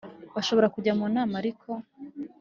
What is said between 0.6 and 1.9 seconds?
kujya nu nama ariko